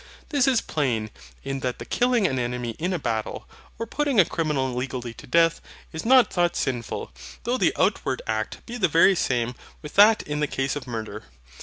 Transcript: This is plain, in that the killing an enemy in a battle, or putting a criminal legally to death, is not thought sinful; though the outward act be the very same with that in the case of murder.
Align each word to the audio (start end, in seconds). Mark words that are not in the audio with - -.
This 0.29 0.47
is 0.47 0.61
plain, 0.61 1.11
in 1.43 1.59
that 1.59 1.77
the 1.77 1.85
killing 1.85 2.25
an 2.25 2.39
enemy 2.39 2.71
in 2.79 2.91
a 2.91 2.97
battle, 2.97 3.47
or 3.77 3.85
putting 3.85 4.19
a 4.19 4.25
criminal 4.25 4.73
legally 4.73 5.13
to 5.13 5.27
death, 5.27 5.61
is 5.93 6.05
not 6.07 6.33
thought 6.33 6.55
sinful; 6.55 7.11
though 7.43 7.59
the 7.59 7.75
outward 7.79 8.23
act 8.25 8.65
be 8.65 8.77
the 8.77 8.87
very 8.87 9.13
same 9.13 9.53
with 9.83 9.93
that 9.93 10.23
in 10.23 10.39
the 10.39 10.47
case 10.47 10.75
of 10.75 10.87
murder. 10.87 11.25